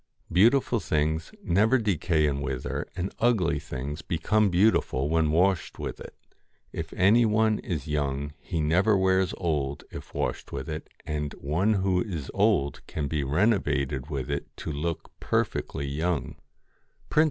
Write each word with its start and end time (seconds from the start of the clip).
Beautiful 0.31 0.79
things 0.79 1.31
never 1.43 1.77
decay 1.77 2.25
and 2.25 2.41
wither, 2.41 2.87
and 2.95 3.13
ugly 3.19 3.59
things 3.59 4.01
become 4.01 4.49
beautiful 4.49 5.09
when 5.09 5.29
washed 5.29 5.77
with 5.77 5.99
it. 5.99 6.15
If 6.73 6.91
any 6.93 7.23
one 7.23 7.59
is 7.59 7.87
young 7.87 8.33
he 8.39 8.61
never 8.61 8.97
wears 8.97 9.35
old 9.37 9.83
if 9.91 10.15
washed 10.15 10.51
with 10.51 10.67
it, 10.67 10.89
and 11.05 11.33
one 11.35 11.73
who 11.73 12.01
is 12.01 12.31
old 12.33 12.81
can 12.87 13.07
be 13.07 13.23
renovated 13.23 14.09
with 14.09 14.31
it 14.31 14.47
to 14.57 14.71
look 14.71 15.11
perfectly 15.19 15.85
young. 15.85 16.35